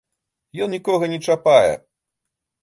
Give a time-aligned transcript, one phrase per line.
[0.65, 1.71] Ён нікога не чапае.